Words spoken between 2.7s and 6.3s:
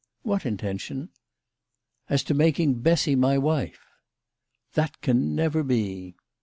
Bessy my wife." "That can never be."